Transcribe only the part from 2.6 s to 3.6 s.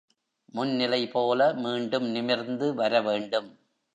வர வேண்டும்.